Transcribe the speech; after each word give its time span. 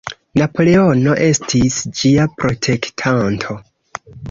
Napoleono 0.39 1.13
estis 1.25 1.77
ĝia 2.01 2.27
"protektanto". 2.41 3.61